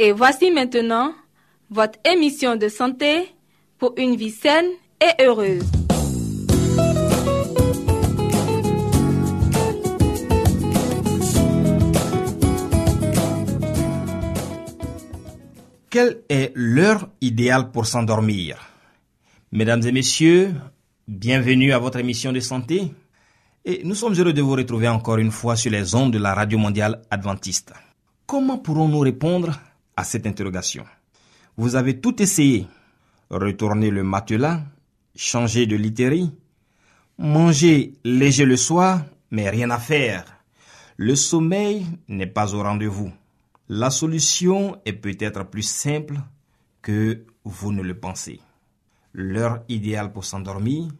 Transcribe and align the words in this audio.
Et 0.00 0.12
voici 0.12 0.52
maintenant 0.52 1.12
votre 1.70 1.98
émission 2.04 2.54
de 2.54 2.68
santé 2.68 3.34
pour 3.78 3.94
une 3.96 4.14
vie 4.14 4.30
saine 4.30 4.68
et 5.02 5.24
heureuse. 5.24 5.64
Quelle 15.90 16.22
est 16.28 16.52
l'heure 16.54 17.08
idéale 17.20 17.72
pour 17.72 17.86
s'endormir? 17.86 18.56
Mesdames 19.50 19.82
et 19.84 19.90
messieurs, 19.90 20.54
bienvenue 21.08 21.72
à 21.72 21.80
votre 21.80 21.98
émission 21.98 22.30
de 22.30 22.38
santé. 22.38 22.92
Et 23.64 23.80
nous 23.82 23.96
sommes 23.96 24.14
heureux 24.14 24.32
de 24.32 24.42
vous 24.42 24.52
retrouver 24.52 24.86
encore 24.86 25.18
une 25.18 25.32
fois 25.32 25.56
sur 25.56 25.72
les 25.72 25.96
ondes 25.96 26.12
de 26.12 26.18
la 26.18 26.34
Radio 26.34 26.56
Mondiale 26.56 27.02
Adventiste. 27.10 27.72
Comment 28.26 28.58
pourrons-nous 28.58 29.00
répondre 29.00 29.58
à 29.98 30.04
cette 30.04 30.28
interrogation 30.28 30.84
Vous 31.56 31.74
avez 31.74 32.00
tout 32.00 32.22
essayé. 32.22 32.68
Retourner 33.30 33.90
le 33.90 34.04
matelas, 34.04 34.62
changer 35.16 35.66
de 35.66 35.74
literie, 35.74 36.32
manger 37.18 37.94
léger 38.04 38.44
le 38.44 38.56
soir, 38.56 39.04
mais 39.32 39.50
rien 39.50 39.70
à 39.70 39.78
faire. 39.78 40.24
Le 40.96 41.16
sommeil 41.16 41.84
n'est 42.06 42.28
pas 42.28 42.54
au 42.54 42.62
rendez-vous. 42.62 43.12
La 43.68 43.90
solution 43.90 44.80
est 44.86 44.92
peut-être 44.92 45.42
plus 45.44 45.66
simple 45.68 46.14
que 46.80 47.24
vous 47.42 47.72
ne 47.72 47.82
le 47.82 47.98
pensez. 47.98 48.40
L'heure 49.12 49.64
idéale 49.68 50.12
pour 50.12 50.24
s'endormir 50.24 50.92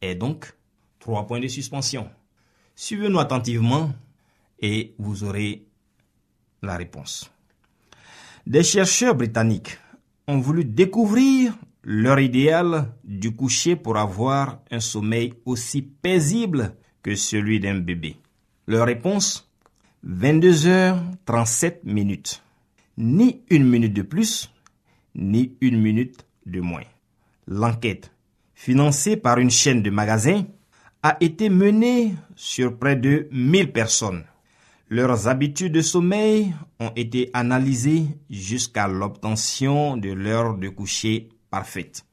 est 0.00 0.14
donc 0.14 0.54
trois 1.00 1.26
points 1.26 1.40
de 1.40 1.48
suspension. 1.48 2.08
Suivez-nous 2.74 3.18
attentivement 3.18 3.92
et 4.58 4.94
vous 4.98 5.22
aurez 5.22 5.66
la 6.62 6.78
réponse. 6.78 7.30
Des 8.48 8.62
chercheurs 8.62 9.14
britanniques 9.14 9.76
ont 10.26 10.38
voulu 10.38 10.64
découvrir 10.64 11.52
l'heure 11.82 12.18
idéale 12.18 12.94
du 13.04 13.36
coucher 13.36 13.76
pour 13.76 13.98
avoir 13.98 14.62
un 14.70 14.80
sommeil 14.80 15.34
aussi 15.44 15.82
paisible 15.82 16.74
que 17.02 17.14
celui 17.14 17.60
d'un 17.60 17.74
bébé. 17.74 18.16
Leur 18.66 18.86
réponse 18.86 19.52
22h37 20.06 21.80
minutes. 21.84 22.42
Ni 22.96 23.42
une 23.50 23.68
minute 23.68 23.92
de 23.92 24.00
plus, 24.00 24.50
ni 25.14 25.54
une 25.60 25.78
minute 25.82 26.24
de 26.46 26.62
moins. 26.62 26.88
L'enquête, 27.46 28.14
financée 28.54 29.18
par 29.18 29.36
une 29.36 29.50
chaîne 29.50 29.82
de 29.82 29.90
magasins, 29.90 30.44
a 31.02 31.18
été 31.20 31.50
menée 31.50 32.14
sur 32.34 32.78
près 32.78 32.96
de 32.96 33.28
1000 33.30 33.72
personnes. 33.72 34.24
Leurs 34.90 35.28
habitudes 35.28 35.74
de 35.74 35.82
sommeil 35.82 36.54
ont 36.80 36.92
été 36.96 37.28
analysées 37.34 38.06
jusqu'à 38.30 38.88
l'obtention 38.88 39.98
de 39.98 40.10
l'heure 40.10 40.56
de 40.56 40.70
coucher 40.70 41.28
parfaite. 41.50 42.06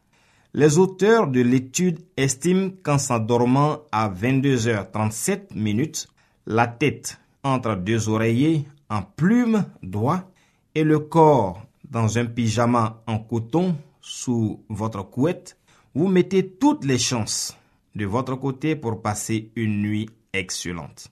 Les 0.54 0.78
auteurs 0.78 1.28
de 1.28 1.40
l'étude 1.40 2.00
estiment 2.18 2.72
qu'en 2.84 2.98
s'endormant 2.98 3.80
à 3.94 4.10
22h37 4.10 5.56
minutes, 5.56 6.10
la 6.46 6.68
tête 6.68 7.18
entre 7.44 7.76
deux 7.76 8.10
oreillers 8.10 8.66
en 8.90 9.04
plume 9.04 9.64
d'oie 9.82 10.30
et 10.74 10.84
le 10.84 11.00
corps 11.00 11.66
dans 11.90 12.18
un 12.18 12.26
pyjama 12.26 13.02
en 13.08 13.20
coton 13.20 13.78
sous 14.02 14.60
votre 14.68 15.04
couette, 15.04 15.58
vous 15.94 16.10
mettez 16.10 16.46
toutes 16.46 16.84
les 16.84 17.00
chances 17.00 17.56
de 17.96 18.06
votre 18.06 18.36
côté 18.36 18.76
pour 18.76 19.02
passer 19.02 19.50
une 19.56 19.82
nuit 19.82 20.10
excellente. 20.34 21.10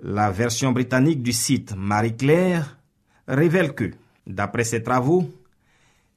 La 0.00 0.30
version 0.30 0.72
britannique 0.72 1.22
du 1.22 1.32
site 1.32 1.74
Marie-Claire 1.74 2.78
révèle 3.26 3.74
que, 3.74 3.92
d'après 4.26 4.64
ses 4.64 4.82
travaux, 4.82 5.30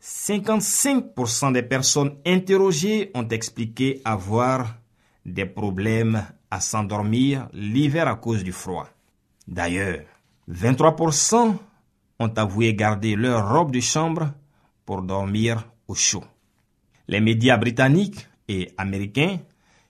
55% 0.03 1.53
des 1.53 1.63
personnes 1.63 2.15
interrogées 2.25 3.09
ont 3.13 3.27
expliqué 3.27 4.01
avoir 4.03 4.75
des 5.25 5.45
problèmes 5.45 6.25
à 6.51 6.59
s'endormir 6.59 7.47
l'hiver 7.53 8.07
à 8.09 8.15
cause 8.15 8.43
du 8.43 8.51
froid. 8.51 8.87
D'ailleurs, 9.47 10.01
23% 10.51 11.55
ont 12.19 12.33
avoué 12.35 12.73
garder 12.73 13.15
leur 13.15 13.49
robe 13.49 13.71
de 13.71 13.79
chambre 13.79 14.33
pour 14.85 15.03
dormir 15.03 15.65
au 15.87 15.95
chaud. 15.95 16.23
Les 17.07 17.21
médias 17.21 17.57
britanniques 17.57 18.27
et 18.49 18.71
américains 18.77 19.39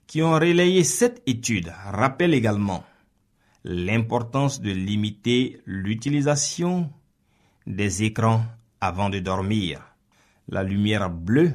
qui 0.05 0.21
ont 0.21 0.33
relayé 0.33 0.83
cette 0.83 1.23
étude 1.25 1.73
rappellent 1.91 2.33
également 2.33 2.83
l'importance 3.63 4.61
de 4.61 4.71
limiter 4.71 5.61
l'utilisation 5.65 6.91
des 7.67 8.03
écrans 8.03 8.43
avant 8.81 9.09
de 9.09 9.19
dormir. 9.19 9.81
La 10.47 10.63
lumière 10.63 11.09
bleue 11.09 11.53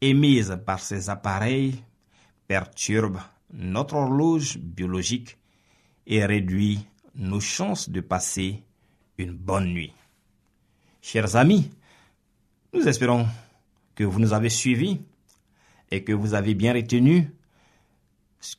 émise 0.00 0.58
par 0.64 0.80
ces 0.80 1.10
appareils 1.10 1.82
perturbe 2.46 3.18
notre 3.52 3.94
horloge 3.94 4.58
biologique 4.58 5.38
et 6.06 6.24
réduit 6.24 6.86
nos 7.14 7.40
chances 7.40 7.88
de 7.88 8.00
passer 8.00 8.62
une 9.18 9.32
bonne 9.32 9.72
nuit. 9.72 9.92
Chers 11.00 11.36
amis, 11.36 11.70
nous 12.72 12.86
espérons 12.86 13.26
que 13.94 14.04
vous 14.04 14.20
nous 14.20 14.32
avez 14.32 14.50
suivis 14.50 15.00
et 15.90 16.02
que 16.02 16.12
vous 16.12 16.34
avez 16.34 16.54
bien 16.54 16.72
retenu 16.74 17.30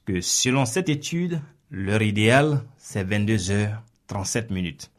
que 0.05 0.21
selon 0.21 0.65
cette 0.65 0.89
étude, 0.89 1.41
l'heure 1.71 2.01
idéale, 2.01 2.63
c'est 2.77 3.03
22 3.03 3.51
heures 3.51 3.81
37 4.07 4.51
minutes. 4.51 4.91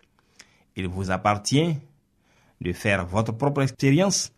Il 0.77 0.89
vous 0.89 1.11
appartient 1.11 1.77
de 2.61 2.73
faire 2.73 3.07
votre 3.07 3.33
propre 3.33 3.63
expérience, 3.63 4.33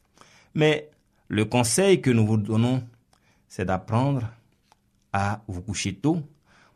mais 0.54 0.90
le 1.28 1.44
conseil 1.44 2.00
que 2.00 2.10
nous 2.10 2.26
vous 2.26 2.36
donnons, 2.36 2.86
c'est 3.48 3.64
d'apprendre 3.64 4.28
à 5.12 5.42
vous 5.48 5.62
coucher 5.62 5.94
tôt 5.94 6.22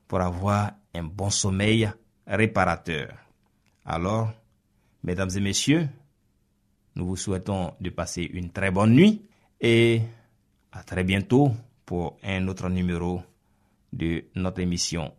pour 0.08 0.20
avoir 0.20 0.72
un 0.94 1.04
bon 1.04 1.30
sommeil 1.30 1.90
réparateur. 2.26 3.14
Alors, 3.84 4.32
mesdames 5.02 5.30
et 5.36 5.40
messieurs, 5.40 5.88
nous 6.94 7.06
vous 7.06 7.16
souhaitons 7.16 7.74
de 7.80 7.90
passer 7.90 8.22
une 8.22 8.50
très 8.50 8.70
bonne 8.70 8.92
nuit 8.94 9.22
et 9.60 10.02
à 10.72 10.82
très 10.82 11.04
bientôt 11.04 11.52
pour 11.86 12.18
un 12.22 12.46
autre 12.48 12.68
numéro 12.68 13.22
de 13.92 14.24
notre 14.34 14.60
émission 14.60 15.12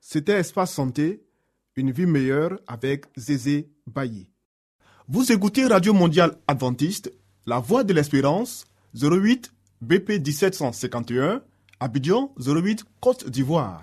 C'était 0.00 0.34
Espace 0.34 0.74
Santé, 0.74 1.24
une 1.76 1.90
vie 1.90 2.06
meilleure 2.06 2.58
avec 2.66 3.06
Zézé 3.16 3.70
Bailly. 3.86 4.30
Vous 5.08 5.32
écoutez 5.32 5.66
Radio 5.66 5.94
Mondiale 5.94 6.36
Adventiste, 6.46 7.10
La 7.46 7.58
Voix 7.60 7.82
de 7.84 7.94
l'Espérance, 7.94 8.66
08 8.94 9.52
BP 9.80 10.24
1751, 10.24 11.42
Abidjan 11.80 12.34
08 12.38 12.84
Côte 13.00 13.28
d'Ivoire. 13.28 13.82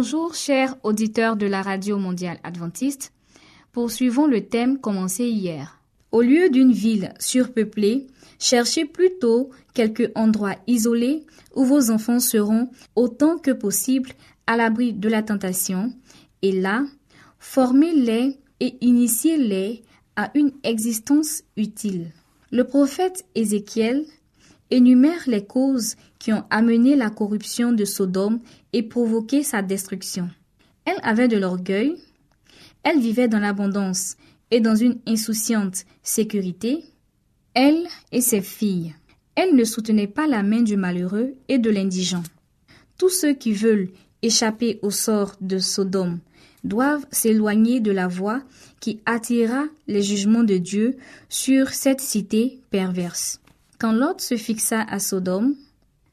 Bonjour 0.00 0.32
chers 0.36 0.76
auditeurs 0.84 1.34
de 1.34 1.46
la 1.46 1.60
radio 1.60 1.98
mondiale 1.98 2.38
adventiste. 2.44 3.12
Poursuivons 3.72 4.28
le 4.28 4.46
thème 4.46 4.78
commencé 4.78 5.24
hier. 5.24 5.82
Au 6.12 6.22
lieu 6.22 6.50
d'une 6.50 6.70
ville 6.70 7.12
surpeuplée, 7.18 8.06
cherchez 8.38 8.84
plutôt 8.84 9.50
quelque 9.74 10.12
endroit 10.14 10.54
isolé 10.68 11.26
où 11.56 11.64
vos 11.64 11.90
enfants 11.90 12.20
seront 12.20 12.70
autant 12.94 13.38
que 13.38 13.50
possible 13.50 14.10
à 14.46 14.56
l'abri 14.56 14.92
de 14.92 15.08
la 15.08 15.24
tentation 15.24 15.92
et 16.42 16.52
là, 16.52 16.84
formez-les 17.40 18.38
et 18.60 18.76
initiez-les 18.80 19.82
à 20.14 20.30
une 20.36 20.52
existence 20.62 21.42
utile. 21.56 22.12
Le 22.52 22.62
prophète 22.62 23.26
Ézéchiel 23.34 24.04
énumère 24.70 25.24
les 25.26 25.44
causes 25.44 25.96
qui 26.18 26.32
ont 26.32 26.44
amené 26.50 26.96
la 26.96 27.10
corruption 27.10 27.72
de 27.72 27.84
Sodome 27.84 28.40
et 28.72 28.82
provoqué 28.82 29.42
sa 29.42 29.62
destruction. 29.62 30.28
Elle 30.84 30.98
avait 31.02 31.28
de 31.28 31.36
l'orgueil, 31.36 31.96
elle 32.82 33.00
vivait 33.00 33.28
dans 33.28 33.40
l'abondance 33.40 34.16
et 34.50 34.60
dans 34.60 34.74
une 34.74 34.98
insouciante 35.06 35.84
sécurité, 36.02 36.84
elle 37.54 37.86
et 38.12 38.20
ses 38.20 38.40
filles. 38.40 38.94
Elle 39.34 39.54
ne 39.54 39.64
soutenait 39.64 40.06
pas 40.06 40.26
la 40.26 40.42
main 40.42 40.62
du 40.62 40.76
malheureux 40.76 41.34
et 41.48 41.58
de 41.58 41.70
l'indigent. 41.70 42.22
Tous 42.96 43.08
ceux 43.08 43.34
qui 43.34 43.52
veulent 43.52 43.90
échapper 44.22 44.80
au 44.82 44.90
sort 44.90 45.36
de 45.40 45.58
Sodome 45.58 46.18
doivent 46.64 47.06
s'éloigner 47.10 47.80
de 47.80 47.92
la 47.92 48.08
voie 48.08 48.42
qui 48.80 49.00
attira 49.06 49.64
les 49.86 50.02
jugements 50.02 50.42
de 50.42 50.56
Dieu 50.56 50.96
sur 51.28 51.70
cette 51.70 52.00
cité 52.00 52.60
perverse. 52.70 53.40
Quand 53.78 53.92
Lot 53.92 54.20
se 54.20 54.36
fixa 54.36 54.82
à 54.82 54.98
Sodome, 54.98 55.54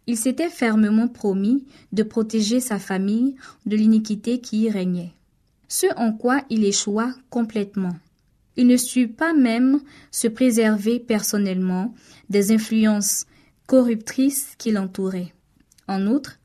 il 0.08 0.18
s'était 0.18 0.50
fermement 0.50 1.08
promis 1.08 1.66
de 1.92 2.04
protéger 2.04 2.60
sa 2.60 2.80
famille 2.80 3.36
de 3.66 3.76
l'iniquité 3.76 4.40
qui 4.40 4.64
y 4.64 4.70
régnait, 4.70 5.14
ce 5.68 5.88
en 5.98 6.14
quoi 6.14 6.44
il 6.50 6.64
échoua 6.64 7.14
complètement. 7.30 7.96
Il 8.58 8.68
ne 8.68 8.78
sut 8.78 9.08
pas 9.08 9.34
même 9.34 9.82
se 10.12 10.28
préserver 10.28 11.00
personnellement 11.00 11.94
des 12.30 12.52
influences 12.52 13.26
corruptrices 13.68 14.54
qui 14.58 14.72
l'entouraient. 14.72 15.34
En 15.88 16.08
outre, 16.08 16.40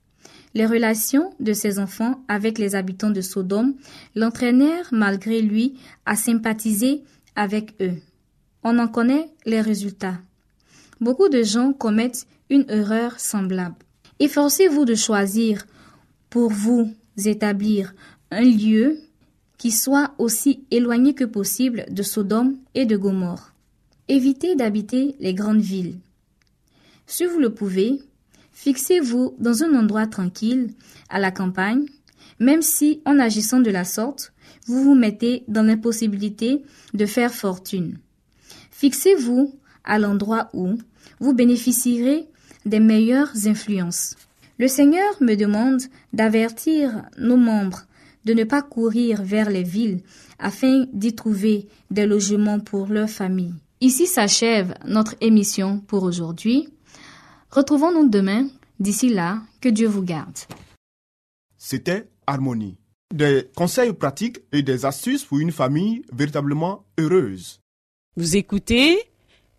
les 0.55 0.67
relations 0.67 1.33
de 1.39 1.53
ses 1.53 1.79
enfants 1.79 2.25
avec 2.27 2.59
les 2.59 2.75
habitants 2.75 3.11
de 3.11 3.21
Sodome 3.21 3.75
l'entraînèrent 4.17 4.89
malgré 4.91 5.41
lui 5.41 5.75
à 6.07 6.17
sympathiser 6.17 7.05
avec 7.37 7.75
eux. 7.81 7.95
On 8.65 8.79
en 8.79 8.89
connaît 8.89 9.31
les 9.47 9.61
résultats. 9.61 10.19
Beaucoup 11.01 11.29
de 11.29 11.43
gens 11.43 11.73
commettent 11.73 12.27
une 12.51 12.67
erreur 12.69 13.19
semblable. 13.19 13.77
Efforcez-vous 14.19 14.85
de 14.85 14.95
choisir 14.95 15.67
pour 16.29 16.51
vous 16.51 16.93
établir 17.25 17.95
un 18.31 18.43
lieu 18.43 18.99
qui 19.57 19.71
soit 19.71 20.15
aussi 20.19 20.65
éloigné 20.71 21.15
que 21.15 21.25
possible 21.25 21.87
de 21.91 22.03
Sodome 22.03 22.57
et 22.75 22.87
de 22.87 22.97
Gomorre. 22.97 23.53
Évitez 24.09 24.57
d'habiter 24.57 25.17
les 25.21 25.35
grandes 25.35 25.61
villes. 25.61 25.99
Si 27.07 27.25
vous 27.27 27.39
le 27.39 27.53
pouvez, 27.53 28.01
fixez-vous 28.53 29.35
dans 29.39 29.63
un 29.63 29.75
endroit 29.75 30.07
tranquille, 30.07 30.71
à 31.09 31.19
la 31.19 31.31
campagne, 31.31 31.85
même 32.39 32.63
si, 32.63 33.03
en 33.05 33.19
agissant 33.19 33.61
de 33.61 33.71
la 33.71 33.85
sorte, 33.85 34.33
vous 34.67 34.83
vous 34.83 34.95
mettez 34.95 35.45
dans 35.47 35.63
l'impossibilité 35.63 36.63
de 36.95 37.07
faire 37.07 37.35
fortune. 37.35 37.99
Fixez-vous 38.71 39.55
à 39.85 39.99
l'endroit 39.99 40.49
où 40.55 40.79
vous 41.21 41.35
bénéficierez 41.35 42.30
des 42.65 42.81
meilleures 42.81 43.47
influences. 43.47 44.17
Le 44.59 44.69
Seigneur 44.69 45.11
me 45.21 45.37
demande 45.37 45.83
d'avertir 46.13 47.03
nos 47.19 47.37
membres 47.37 47.87
de 48.25 48.35
ne 48.35 48.45
pas 48.45 48.63
courir 48.63 49.23
vers 49.23 49.51
les 49.51 49.63
villes 49.63 50.03
afin 50.39 50.87
d'y 50.93 51.15
trouver 51.15 51.67
des 51.91 52.07
logements 52.07 52.61
pour 52.61 52.89
leur 52.89 53.09
famille. 53.09 53.55
Ici 53.81 54.07
s'achève 54.07 54.75
notre 54.85 55.15
émission 55.21 55.81
pour 55.81 56.03
aujourd'hui. 56.03 56.69
Retrouvons-nous 57.51 58.09
demain. 58.09 58.49
D'ici 58.79 59.11
là, 59.11 59.43
que 59.61 59.69
Dieu 59.69 59.89
vous 59.89 60.03
garde. 60.03 60.39
C'était 61.59 62.09
Harmonie. 62.27 62.79
Des 63.13 63.49
conseils 63.55 63.93
pratiques 63.93 64.41
et 64.53 64.63
des 64.63 64.87
astuces 64.87 65.25
pour 65.25 65.39
une 65.39 65.53
famille 65.53 66.03
véritablement 66.13 66.87
heureuse. 66.99 67.61
Vous 68.17 68.37
écoutez 68.37 68.99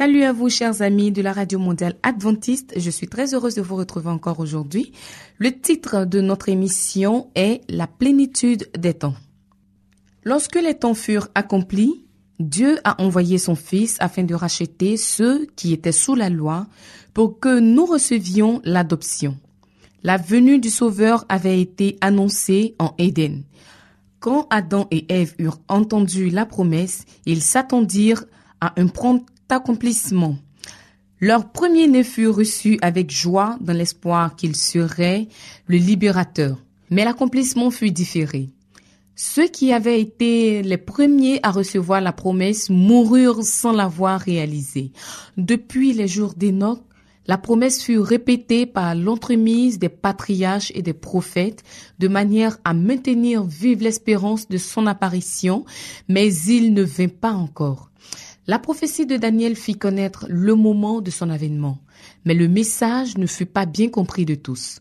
Salut 0.00 0.22
à 0.22 0.32
vous, 0.32 0.48
chers 0.48 0.80
amis 0.80 1.12
de 1.12 1.20
la 1.20 1.34
Radio 1.34 1.58
Mondiale 1.58 1.94
Adventiste. 2.02 2.72
Je 2.74 2.88
suis 2.88 3.06
très 3.06 3.34
heureuse 3.34 3.54
de 3.56 3.60
vous 3.60 3.76
retrouver 3.76 4.08
encore 4.08 4.40
aujourd'hui. 4.40 4.92
Le 5.36 5.52
titre 5.52 6.06
de 6.06 6.22
notre 6.22 6.48
émission 6.48 7.30
est 7.34 7.60
La 7.68 7.86
plénitude 7.86 8.70
des 8.78 8.94
temps. 8.94 9.12
Lorsque 10.24 10.54
les 10.54 10.72
temps 10.72 10.94
furent 10.94 11.28
accomplis, 11.34 12.06
Dieu 12.38 12.78
a 12.82 13.02
envoyé 13.02 13.36
son 13.36 13.54
Fils 13.54 13.98
afin 14.00 14.22
de 14.22 14.34
racheter 14.34 14.96
ceux 14.96 15.44
qui 15.54 15.74
étaient 15.74 15.92
sous 15.92 16.14
la 16.14 16.30
loi 16.30 16.66
pour 17.12 17.38
que 17.38 17.60
nous 17.60 17.84
recevions 17.84 18.62
l'adoption. 18.64 19.36
La 20.02 20.16
venue 20.16 20.58
du 20.58 20.70
Sauveur 20.70 21.26
avait 21.28 21.60
été 21.60 21.98
annoncée 22.00 22.74
en 22.78 22.94
Éden. 22.96 23.42
Quand 24.18 24.46
Adam 24.48 24.88
et 24.90 25.04
Ève 25.12 25.34
eurent 25.38 25.60
entendu 25.68 26.30
la 26.30 26.46
promesse, 26.46 27.04
ils 27.26 27.42
s'attendirent 27.42 28.24
à 28.62 28.80
un 28.80 28.86
prompt 28.86 29.26
accomplissement. 29.52 30.36
Leur 31.20 31.52
premier-né 31.52 32.02
fut 32.02 32.28
reçu 32.28 32.78
avec 32.80 33.10
joie 33.10 33.58
dans 33.60 33.74
l'espoir 33.74 34.36
qu'il 34.36 34.56
serait 34.56 35.28
le 35.66 35.76
libérateur. 35.76 36.58
Mais 36.88 37.04
l'accomplissement 37.04 37.70
fut 37.70 37.90
différé. 37.90 38.48
Ceux 39.14 39.48
qui 39.48 39.72
avaient 39.72 40.00
été 40.00 40.62
les 40.62 40.78
premiers 40.78 41.40
à 41.42 41.50
recevoir 41.50 42.00
la 42.00 42.12
promesse 42.12 42.70
moururent 42.70 43.44
sans 43.44 43.72
l'avoir 43.72 44.18
réalisée. 44.18 44.92
Depuis 45.36 45.92
les 45.92 46.08
jours 46.08 46.32
d'Enoch, 46.34 46.80
la 47.26 47.36
promesse 47.36 47.82
fut 47.82 47.98
répétée 47.98 48.64
par 48.64 48.94
l'entremise 48.94 49.78
des 49.78 49.90
patriarches 49.90 50.72
et 50.74 50.80
des 50.80 50.94
prophètes 50.94 51.62
de 51.98 52.08
manière 52.08 52.56
à 52.64 52.72
maintenir 52.72 53.44
vive 53.44 53.82
l'espérance 53.82 54.48
de 54.48 54.56
son 54.56 54.86
apparition, 54.86 55.66
mais 56.08 56.34
il 56.34 56.72
ne 56.72 56.82
vint 56.82 57.08
pas 57.08 57.32
encore. 57.32 57.89
La 58.50 58.58
prophétie 58.58 59.06
de 59.06 59.16
Daniel 59.16 59.54
fit 59.54 59.78
connaître 59.78 60.26
le 60.28 60.56
moment 60.56 61.00
de 61.00 61.12
son 61.12 61.30
avènement, 61.30 61.78
mais 62.24 62.34
le 62.34 62.48
message 62.48 63.16
ne 63.16 63.26
fut 63.26 63.46
pas 63.46 63.64
bien 63.64 63.88
compris 63.90 64.24
de 64.24 64.34
tous. 64.34 64.80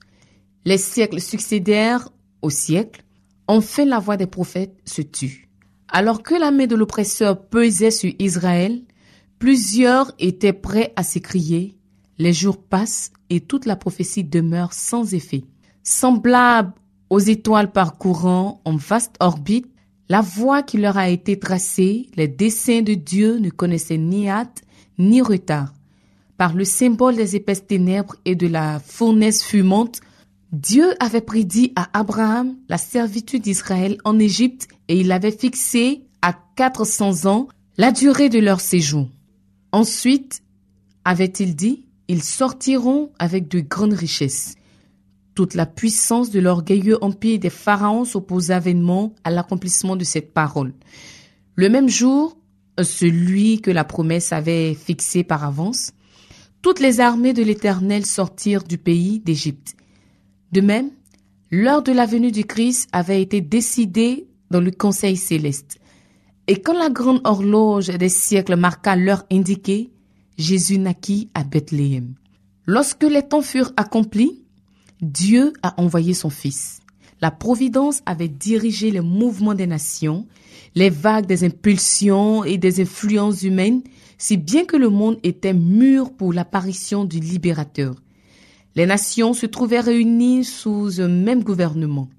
Les 0.65 0.79
siècles 0.79 1.21
succédèrent 1.21 2.09
aux 2.41 2.49
siècles, 2.49 3.03
enfin 3.45 3.85
la 3.85 3.99
voix 3.99 4.17
des 4.17 4.25
prophètes 4.25 4.75
se 4.85 5.03
tut. 5.03 5.49
Alors 5.87 6.23
que 6.23 6.33
la 6.33 6.49
main 6.49 6.65
de 6.65 6.75
l'oppresseur 6.75 7.45
pesait 7.45 7.91
sur 7.91 8.11
Israël, 8.17 8.81
plusieurs 9.37 10.13
étaient 10.17 10.51
prêts 10.51 10.91
à 10.95 11.03
s'écrier, 11.03 11.77
les 12.17 12.33
jours 12.33 12.57
passent 12.57 13.11
et 13.29 13.39
toute 13.39 13.67
la 13.67 13.75
prophétie 13.75 14.23
demeure 14.23 14.73
sans 14.73 15.13
effet. 15.13 15.43
Semblable 15.83 16.73
aux 17.11 17.19
étoiles 17.19 17.71
parcourant 17.71 18.61
en 18.65 18.77
vaste 18.77 19.13
orbite, 19.19 19.71
la 20.09 20.21
voie 20.21 20.63
qui 20.63 20.77
leur 20.77 20.97
a 20.97 21.09
été 21.09 21.37
tracée, 21.37 22.07
les 22.15 22.27
desseins 22.27 22.81
de 22.81 22.95
Dieu 22.95 23.37
ne 23.37 23.51
connaissaient 23.51 23.97
ni 23.97 24.27
hâte 24.27 24.63
ni 24.97 25.21
retard. 25.21 25.73
Par 26.35 26.53
le 26.53 26.65
symbole 26.65 27.15
des 27.15 27.35
épaisses 27.35 27.67
ténèbres 27.67 28.15
et 28.25 28.35
de 28.35 28.47
la 28.47 28.79
fournaise 28.79 29.43
fumante, 29.43 30.01
Dieu 30.51 30.93
avait 30.99 31.21
prédit 31.21 31.73
à 31.75 31.89
Abraham 31.97 32.55
la 32.69 32.79
servitude 32.79 33.43
d'Israël 33.43 33.97
en 34.03 34.17
Égypte 34.17 34.67
et 34.87 34.99
il 34.99 35.11
avait 35.11 35.31
fixé 35.31 36.05
à 36.23 36.33
400 36.55 37.29
ans 37.29 37.47
la 37.77 37.91
durée 37.91 38.29
de 38.29 38.39
leur 38.39 38.59
séjour. 38.59 39.07
Ensuite, 39.71 40.41
avait-il 41.05 41.55
dit, 41.55 41.85
ils 42.07 42.23
sortiront 42.23 43.11
avec 43.19 43.47
de 43.47 43.59
grandes 43.59 43.93
richesses. 43.93 44.55
Toute 45.39 45.53
la 45.53 45.65
puissance 45.65 46.31
de 46.31 46.41
l'orgueilleux 46.41 47.01
empire 47.01 47.39
des 47.39 47.49
pharaons 47.49 48.03
s'opposa 48.03 48.59
vainement 48.59 49.15
à 49.23 49.31
l'accomplissement 49.31 49.95
de 49.95 50.03
cette 50.03 50.33
parole. 50.33 50.73
Le 51.55 51.69
même 51.69 51.87
jour, 51.87 52.37
celui 52.83 53.61
que 53.61 53.71
la 53.71 53.85
promesse 53.85 54.33
avait 54.33 54.73
fixé 54.73 55.23
par 55.23 55.45
avance, 55.45 55.91
toutes 56.61 56.81
les 56.81 56.99
armées 56.99 57.31
de 57.31 57.41
l'Éternel 57.41 58.05
sortirent 58.05 58.65
du 58.65 58.77
pays 58.77 59.21
d'Égypte. 59.21 59.77
De 60.51 60.59
même, 60.59 60.89
l'heure 61.51 61.83
de 61.83 61.93
la 61.93 62.05
venue 62.05 62.33
du 62.33 62.43
Christ 62.43 62.89
avait 62.91 63.21
été 63.21 63.39
décidée 63.39 64.27
dans 64.51 64.59
le 64.59 64.71
Conseil 64.71 65.15
céleste. 65.15 65.79
Et 66.47 66.61
quand 66.61 66.77
la 66.77 66.89
grande 66.89 67.21
horloge 67.23 67.87
des 67.87 68.09
siècles 68.09 68.57
marqua 68.57 68.97
l'heure 68.97 69.23
indiquée, 69.31 69.93
Jésus 70.37 70.79
naquit 70.79 71.29
à 71.33 71.45
Bethléem. 71.45 72.15
Lorsque 72.65 73.03
les 73.03 73.25
temps 73.25 73.41
furent 73.41 73.71
accomplis, 73.77 74.43
Dieu 75.01 75.53
a 75.63 75.79
envoyé 75.81 76.13
son 76.13 76.29
Fils. 76.29 76.81
La 77.21 77.31
Providence 77.31 78.01
avait 78.05 78.27
dirigé 78.27 78.91
les 78.91 79.01
mouvements 79.01 79.53
des 79.53 79.67
nations, 79.67 80.25
les 80.75 80.89
vagues 80.89 81.25
des 81.25 81.45
impulsions 81.45 82.43
et 82.43 82.57
des 82.57 82.81
influences 82.81 83.43
humaines, 83.43 83.81
si 84.17 84.35
bien 84.35 84.65
que 84.65 84.75
le 84.75 84.89
monde 84.89 85.17
était 85.23 85.53
mûr 85.53 86.11
pour 86.11 86.33
l'apparition 86.33 87.05
du 87.05 87.19
libérateur. 87.19 87.95
Les 88.75 88.85
nations 88.85 89.33
se 89.33 89.45
trouvaient 89.45 89.79
réunies 89.79 90.43
sous 90.43 90.99
un 90.99 91.07
même 91.07 91.43
gouvernement. 91.43 92.09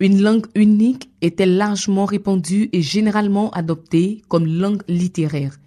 Une 0.00 0.20
langue 0.20 0.46
unique 0.56 1.10
était 1.22 1.46
largement 1.46 2.04
répandue 2.04 2.68
et 2.72 2.82
généralement 2.82 3.50
adoptée 3.50 4.22
comme 4.28 4.46
langue 4.46 4.82
littéraire. 4.88 5.58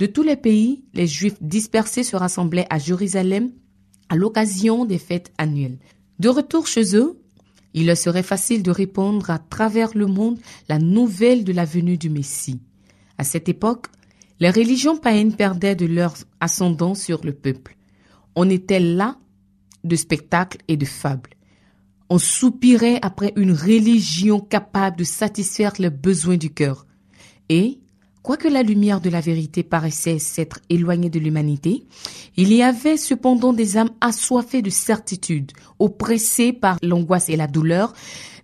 De 0.00 0.06
tous 0.06 0.22
les 0.22 0.36
pays, 0.36 0.82
les 0.94 1.06
Juifs 1.06 1.40
dispersés 1.40 2.02
se 2.02 2.16
rassemblaient 2.16 2.66
à 2.70 2.78
Jérusalem 2.78 3.50
à 4.08 4.16
l'occasion 4.16 4.84
des 4.84 4.98
fêtes 4.98 5.32
annuelles. 5.38 5.78
De 6.18 6.28
retour 6.28 6.66
chez 6.66 6.96
eux, 6.96 7.20
il 7.74 7.86
leur 7.86 7.96
serait 7.96 8.22
facile 8.22 8.62
de 8.62 8.70
répondre 8.70 9.30
à 9.30 9.38
travers 9.38 9.96
le 9.96 10.06
monde 10.06 10.38
la 10.68 10.78
nouvelle 10.78 11.44
de 11.44 11.52
la 11.52 11.64
venue 11.64 11.98
du 11.98 12.10
Messie. 12.10 12.60
À 13.18 13.24
cette 13.24 13.48
époque, 13.48 13.86
les 14.40 14.50
religions 14.50 14.96
païennes 14.96 15.34
perdaient 15.34 15.74
de 15.74 15.86
leur 15.86 16.14
ascendant 16.40 16.94
sur 16.94 17.24
le 17.24 17.32
peuple. 17.32 17.76
On 18.36 18.48
était 18.48 18.80
là 18.80 19.18
de 19.84 19.96
spectacles 19.96 20.58
et 20.68 20.76
de 20.76 20.84
fables. 20.84 21.30
On 22.08 22.18
soupirait 22.18 22.98
après 23.02 23.32
une 23.36 23.52
religion 23.52 24.40
capable 24.40 24.96
de 24.96 25.04
satisfaire 25.04 25.72
les 25.78 25.90
besoins 25.90 26.36
du 26.36 26.50
cœur. 26.50 26.86
Et, 27.48 27.80
Quoique 28.28 28.48
la 28.48 28.62
lumière 28.62 29.00
de 29.00 29.08
la 29.08 29.22
vérité 29.22 29.62
paraissait 29.62 30.18
s'être 30.18 30.60
éloignée 30.68 31.08
de 31.08 31.18
l'humanité, 31.18 31.86
il 32.36 32.52
y 32.52 32.62
avait 32.62 32.98
cependant 32.98 33.54
des 33.54 33.78
âmes 33.78 33.88
assoiffées 34.02 34.60
de 34.60 34.68
certitude, 34.68 35.52
oppressées 35.78 36.52
par 36.52 36.76
l'angoisse 36.82 37.30
et 37.30 37.36
la 37.36 37.46
douleur, 37.46 37.94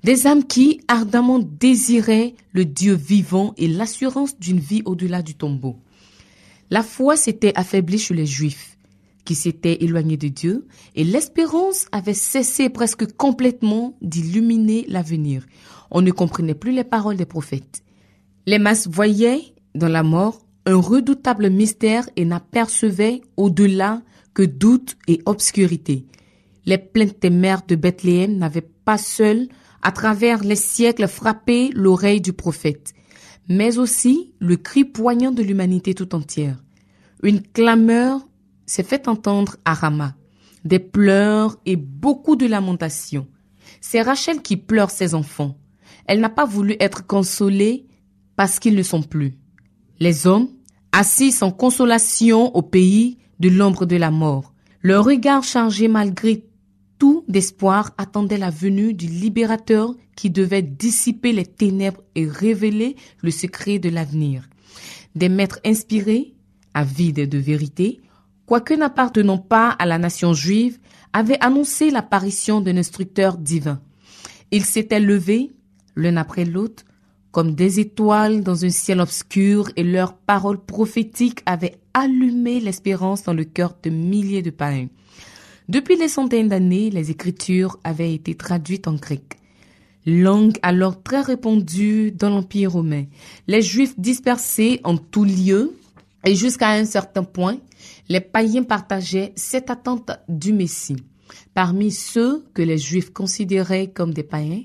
des 0.03 0.27
âmes 0.27 0.45
qui 0.45 0.81
ardemment 0.89 1.39
désiraient 1.39 2.33
le 2.53 2.65
Dieu 2.65 2.95
vivant 2.95 3.53
et 3.59 3.69
l'assurance 3.69 4.39
d'une 4.39 4.59
vie 4.59 4.81
au-delà 4.87 5.21
du 5.21 5.35
tombeau. 5.35 5.77
La 6.71 6.83
foi 6.83 7.15
s'était 7.19 7.53
affaiblie 7.55 7.99
chez 7.99 8.15
les 8.15 8.25
Juifs, 8.25 8.79
qui 9.27 9.35
s'étaient 9.35 9.85
éloignés 9.85 10.17
de 10.17 10.29
Dieu, 10.29 10.67
et 10.95 11.05
l'espérance 11.05 11.89
avait 11.93 12.15
cessé 12.15 12.71
presque 12.71 13.15
complètement 13.19 13.99
d'illuminer 14.01 14.87
l'avenir. 14.89 15.45
On 15.91 16.01
ne 16.01 16.11
comprenait 16.11 16.55
plus 16.55 16.73
les 16.73 16.85
paroles 16.85 17.19
des 17.19 17.27
prophètes. 17.27 17.83
Les 18.47 18.59
masses 18.59 18.89
voyaient 18.89 19.54
dans 19.75 19.89
la 19.89 20.03
mort 20.03 20.45
un 20.67 20.77
redoutable 20.77 21.51
mystère 21.51 22.09
et 22.17 22.25
n'apercevait 22.25 23.21
au-delà 23.37 24.03
que 24.33 24.43
doute 24.43 24.97
et 25.09 25.21
obscurité. 25.27 26.07
Les 26.67 26.79
plaintes 26.79 27.21
des 27.21 27.31
mères 27.31 27.63
de 27.67 27.77
Bethléem 27.77 28.37
n'avaient 28.39 28.69
pas 28.85 28.99
seules, 28.99 29.49
à 29.83 29.93
travers 29.93 30.43
les 30.43 30.57
siècles, 30.57 31.09
frappé 31.09 31.71
l'oreille 31.75 32.23
du 32.23 32.33
prophète, 32.33 32.95
mais 33.49 33.79
aussi 33.79 34.33
le 34.39 34.57
cri 34.57 34.85
poignant 34.85 35.33
de 35.33 35.43
l'humanité 35.43 35.95
tout 35.95 36.15
entière. 36.15 36.63
Une 37.23 37.43
clameur 37.43 38.27
s'est 38.65 38.83
fait 38.83 39.09
entendre 39.09 39.57
à 39.67 39.75
Rama, 39.75 40.15
des 40.65 40.79
pleurs 40.79 41.59
et 41.67 41.77
beaucoup 41.77 42.37
de 42.37 42.47
lamentations. 42.47 43.27
C'est 43.83 44.01
Rachel 44.01 44.41
qui 44.41 44.57
pleure 44.57 44.91
ses 44.91 45.15
enfants. 45.15 45.59
Elle 46.07 46.21
n'a 46.21 46.31
pas 46.31 46.47
voulu 46.47 46.77
être 46.81 47.07
consolée 47.07 47.87
parce 48.37 48.59
qu'ils 48.59 48.75
ne 48.75 48.83
sont 48.83 49.03
plus. 49.03 49.35
Les 50.05 50.27
hommes, 50.27 50.49
assis 50.93 51.33
sans 51.33 51.51
consolation 51.51 52.55
au 52.55 52.61
pays 52.61 53.17
de 53.41 53.49
l'ombre 53.49 53.87
de 53.87 53.97
la 53.97 54.11
mort, 54.11 54.53
leur 54.83 55.07
regard 55.07 55.43
chargé 55.43 55.89
malgré 55.89 56.45
tout 56.99 57.25
d'espoir 57.27 57.93
attendaient 57.97 58.37
la 58.37 58.51
venue 58.51 58.93
du 58.93 59.07
libérateur 59.07 59.95
qui 60.15 60.29
devait 60.29 60.61
dissiper 60.61 61.33
les 61.33 61.47
ténèbres 61.47 62.03
et 62.17 62.29
révéler 62.29 62.97
le 63.23 63.31
secret 63.31 63.79
de 63.79 63.89
l'avenir. 63.89 64.47
Des 65.15 65.31
maîtres 65.31 65.61
inspirés, 65.65 66.35
avides 66.75 67.27
de 67.27 67.39
vérité, 67.39 68.03
quoique 68.45 68.75
n'appartenant 68.75 69.39
pas 69.39 69.71
à 69.71 69.87
la 69.87 69.97
nation 69.97 70.35
juive, 70.35 70.81
avaient 71.15 71.43
annoncé 71.43 71.91
l'apparition 71.91 72.61
d'un 72.61 72.77
instructeur 72.77 73.39
divin. 73.39 73.81
Ils 74.51 74.67
s'étaient 74.67 75.01
levés, 75.01 75.53
l'un 75.97 76.19
après 76.19 76.45
l'autre, 76.45 76.85
comme 77.35 77.57
des 77.57 77.81
étoiles 77.81 78.45
dans 78.45 78.65
un 78.65 78.71
ciel 78.71 79.01
obscur 79.01 79.69
et 79.75 79.83
leurs 79.83 80.15
paroles 80.15 80.65
prophétiques 80.65 81.43
avaient 81.47 81.81
allumé 81.93 82.61
l'espérance 82.61 83.25
dans 83.25 83.33
le 83.33 83.43
cœur 83.43 83.75
de 83.83 83.91
milliers 83.91 84.41
de 84.41 84.51
païens. 84.51 84.87
Depuis 85.69 85.99
des 85.99 86.07
centaines 86.07 86.47
d'années, 86.47 86.91
les 86.91 87.11
écritures 87.11 87.81
avaient 87.83 88.15
été 88.15 88.37
traduites 88.37 88.87
en 88.87 88.95
grec. 88.95 89.41
Langue 90.07 90.59
alors 90.63 91.03
très 91.03 91.23
répandue 91.23 92.13
dans 92.13 92.31
l'Empire 92.31 92.71
romain. 92.71 93.07
Les 93.49 93.63
Juifs 93.63 93.99
dispersés 93.99 94.81
en 94.85 94.97
tous 94.97 95.25
lieux 95.25 95.77
et 96.25 96.37
jusqu'à 96.37 96.71
un 96.71 96.85
certain 96.85 97.25
point, 97.25 97.57
les 98.09 98.21
païens 98.21 98.63
partageaient 98.63 99.33
cette 99.35 99.71
attente 99.71 100.13
du 100.29 100.53
Messie. 100.53 101.03
Parmi 101.53 101.91
ceux 101.91 102.45
que 102.55 102.63
les 102.63 102.79
Juifs 102.79 103.13
considéraient 103.13 103.89
comme 103.89 104.15
des 104.15 104.23
païens, 104.23 104.63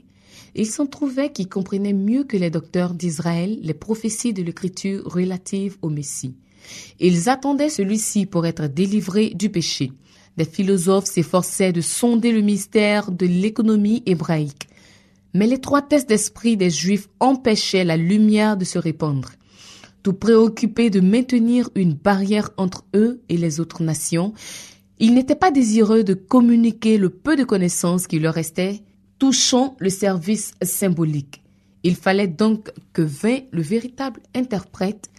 il 0.60 0.66
s'en 0.66 0.88
trouvait 0.88 1.32
qui 1.32 1.48
comprenaient 1.48 1.94
mieux 1.94 2.26
que 2.26 2.36
les 2.36 2.50
docteurs 2.50 2.94
d'Israël 2.94 3.58
les 3.62 3.74
prophéties 3.74 4.34
de 4.34 4.44
l'écriture 4.44 5.06
relatives 5.06 5.78
au 5.82 5.90
Messie. 5.90 6.36
Ils 7.00 7.30
attendaient 7.30 7.70
celui-ci 7.70 8.26
pour 8.26 8.46
être 8.46 8.68
délivré 8.68 9.30
du 9.30 9.50
péché. 9.50 9.94
Des 10.36 10.44
philosophes 10.44 11.06
s'efforçaient 11.06 11.72
de 11.72 11.80
sonder 11.80 12.34
le 12.34 12.42
mystère 12.42 13.10
de 13.10 13.26
l'économie 13.26 14.04
hébraïque. 14.06 14.68
Mais 15.34 15.48
l'étroitesse 15.48 16.06
d'esprit 16.06 16.58
des 16.58 16.70
Juifs 16.70 17.08
empêchait 17.22 17.86
la 17.86 17.96
lumière 17.96 18.58
de 18.58 18.66
se 18.66 18.80
répandre. 18.80 19.32
Tout 20.04 20.12
préoccupés 20.12 20.90
de 20.90 21.00
maintenir 21.00 21.70
une 21.76 21.94
barrière 21.94 22.50
entre 22.58 22.84
eux 22.94 23.22
et 23.30 23.38
les 23.38 23.62
autres 23.62 23.82
nations, 23.82 24.34
ils 25.00 25.14
n'étaient 25.14 25.36
pas 25.36 25.52
désireux 25.52 26.04
de 26.04 26.16
communiquer 26.16 26.98
le 26.98 27.10
peu 27.10 27.38
de 27.38 27.46
connaissances 27.46 28.08
qui 28.08 28.20
leur 28.20 28.34
restait 28.34 28.82
touchant 29.20 29.76
le 29.80 29.90
service 29.90 30.54
symbolique. 30.62 31.44
Il 31.84 31.96
fallait 31.96 32.28
donc 32.28 32.72
que 32.94 33.02
vint 33.02 33.40
le 33.52 33.62
véritable 33.62 34.22
interprète, 34.36 35.10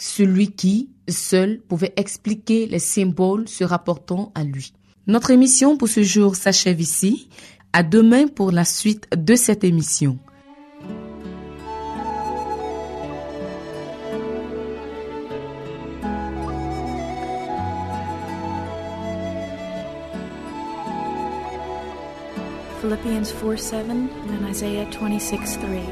celui 0.00 0.52
qui, 0.52 0.90
seul, 1.08 1.60
pouvait 1.60 1.94
expliquer 1.96 2.66
les 2.66 2.78
symboles 2.78 3.48
se 3.48 3.64
rapportant 3.64 4.32
à 4.34 4.44
lui. 4.44 4.72
Notre 5.06 5.30
émission 5.30 5.76
pour 5.76 5.88
ce 5.88 6.02
jour 6.02 6.36
s'achève 6.36 6.80
ici. 6.80 7.28
À 7.72 7.82
demain 7.82 8.28
pour 8.28 8.50
la 8.50 8.64
suite 8.64 9.06
de 9.16 9.34
cette 9.34 9.62
émission. 9.62 10.18
Philippians 22.88 23.30
4 23.32 23.56
7, 23.58 24.08
and 24.08 24.46
Isaiah 24.46 24.90
26 24.90 25.56
3. 25.56 25.84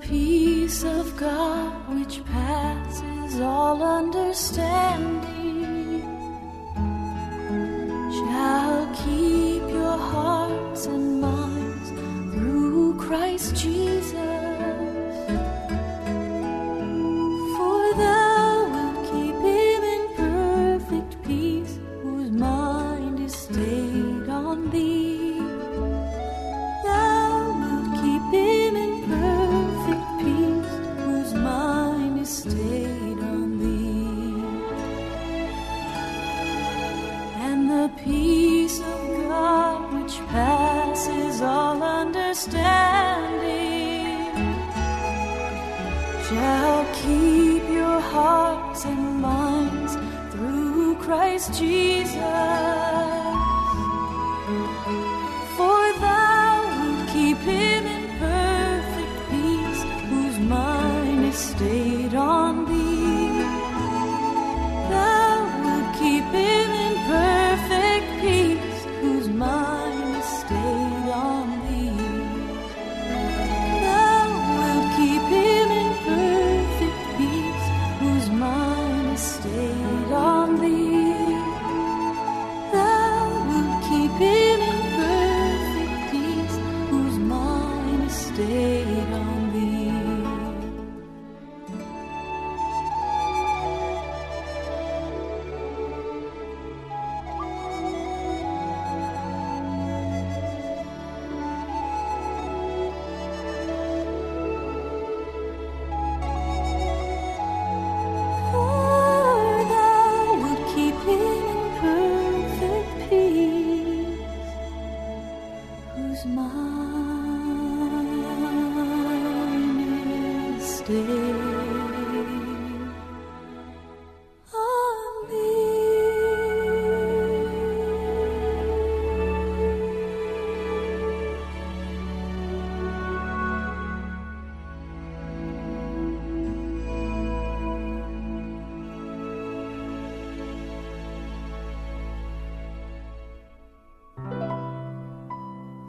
peace 0.00 0.84
of 0.84 1.16
God 1.16 1.72
which 1.94 2.24
passes 2.24 3.40
all 3.40 3.82
understanding 3.82 5.37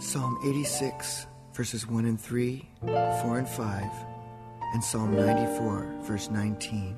Psalm 0.10 0.40
86, 0.44 1.28
verses 1.54 1.86
1 1.86 2.06
and 2.06 2.20
3, 2.20 2.68
4 2.82 3.38
and 3.38 3.48
5, 3.48 3.92
and 4.74 4.84
Psalm 4.84 5.16
94, 5.16 6.00
verse 6.02 6.32
19. 6.32 6.96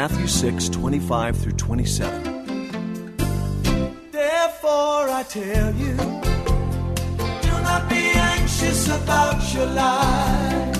Matthew 0.00 0.28
6 0.28 0.70
25 0.70 1.36
through 1.36 1.52
27. 1.52 2.22
Therefore, 4.10 5.10
I 5.10 5.22
tell 5.28 5.74
you, 5.74 5.94
do 7.42 7.52
not 7.62 7.86
be 7.90 8.10
anxious 8.14 8.88
about 8.88 9.52
your 9.52 9.66
life. 9.66 10.79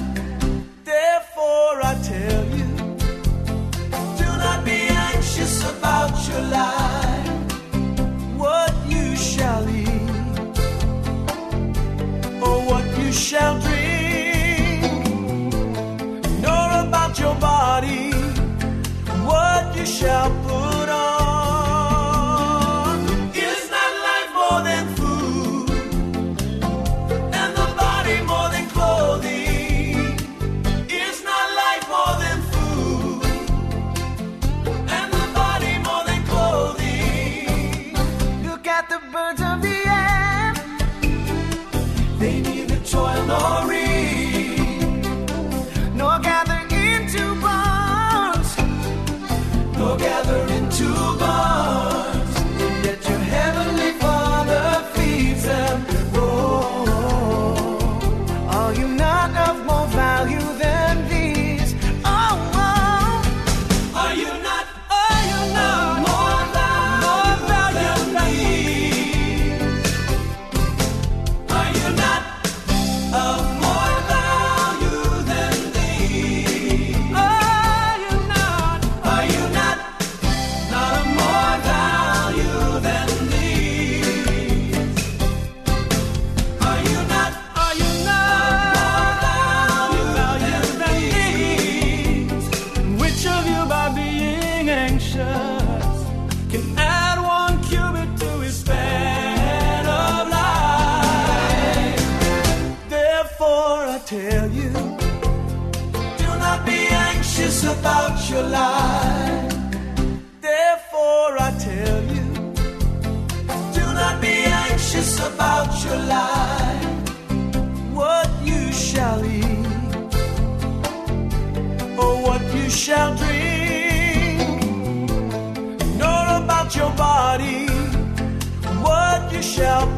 You 122.80 122.86
shall 122.86 123.14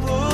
put 0.01 0.33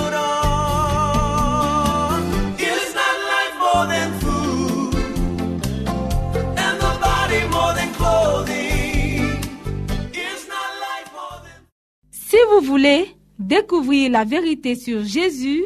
Si 12.11 12.37
vous 12.51 12.67
voulez 12.67 13.07
découvrir 13.39 14.11
la 14.11 14.25
vérité 14.25 14.75
sur 14.75 15.05
Jésus, 15.05 15.65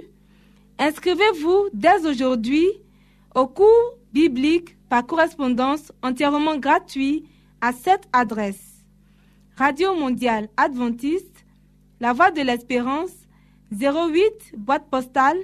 inscrivez-vous 0.79 1.69
dès 1.73 2.07
aujourd'hui 2.07 2.67
au 3.35 3.47
cours 3.47 3.99
biblique 4.13 4.77
par 4.93 5.07
correspondance 5.07 5.91
entièrement 6.03 6.59
gratuit 6.59 7.25
à 7.63 7.73
cette 7.73 8.07
adresse. 8.13 8.85
Radio 9.57 9.97
mondiale 9.97 10.51
adventiste, 10.59 11.47
La 11.99 12.13
Voix 12.13 12.31
de 12.31 12.43
l'Espérance, 12.43 13.15
08 13.73 14.53
boîte 14.59 14.91
postale 14.91 15.39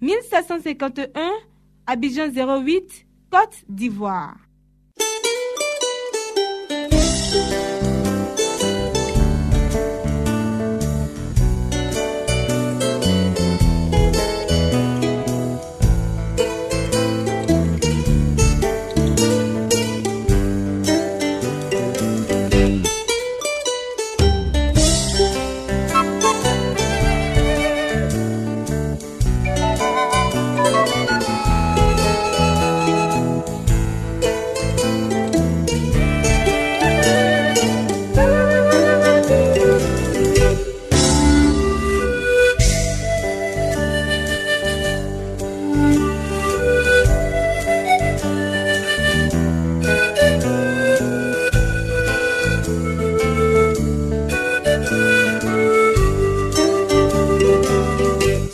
1751 0.00 1.08
Abidjan 1.88 2.28
08 2.28 3.04
Côte 3.32 3.64
d'Ivoire. 3.68 4.36